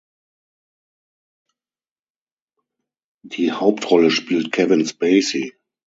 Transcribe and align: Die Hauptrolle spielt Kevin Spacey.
Die 3.23 3.51
Hauptrolle 3.51 4.09
spielt 4.09 4.51
Kevin 4.51 4.83
Spacey. 4.87 5.53